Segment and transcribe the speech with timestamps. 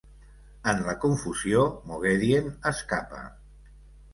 [0.71, 3.21] En la confusió, Moghedien escapa.